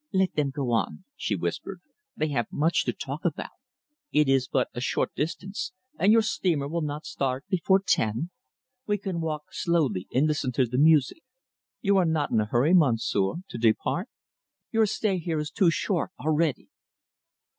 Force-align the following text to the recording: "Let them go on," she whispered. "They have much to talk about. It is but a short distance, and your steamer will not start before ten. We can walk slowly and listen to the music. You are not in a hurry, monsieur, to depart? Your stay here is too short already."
"Let 0.11 0.33
them 0.33 0.49
go 0.49 0.71
on," 0.71 1.05
she 1.15 1.35
whispered. 1.35 1.79
"They 2.17 2.29
have 2.29 2.47
much 2.51 2.85
to 2.85 2.91
talk 2.91 3.23
about. 3.23 3.51
It 4.11 4.27
is 4.27 4.47
but 4.47 4.69
a 4.73 4.81
short 4.81 5.13
distance, 5.13 5.73
and 5.99 6.11
your 6.11 6.23
steamer 6.23 6.67
will 6.67 6.81
not 6.81 7.05
start 7.05 7.45
before 7.49 7.83
ten. 7.85 8.31
We 8.87 8.97
can 8.97 9.21
walk 9.21 9.43
slowly 9.53 10.07
and 10.11 10.25
listen 10.25 10.53
to 10.53 10.65
the 10.65 10.79
music. 10.79 11.21
You 11.81 11.97
are 11.97 12.05
not 12.05 12.31
in 12.31 12.41
a 12.41 12.45
hurry, 12.45 12.73
monsieur, 12.73 13.43
to 13.47 13.57
depart? 13.59 14.09
Your 14.71 14.87
stay 14.87 15.19
here 15.19 15.37
is 15.37 15.51
too 15.51 15.69
short 15.69 16.09
already." 16.19 16.69